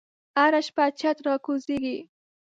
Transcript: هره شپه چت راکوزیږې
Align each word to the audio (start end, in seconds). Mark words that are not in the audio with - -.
هره 0.37 0.61
شپه 0.67 0.85
چت 0.99 1.17
راکوزیږې 1.25 1.97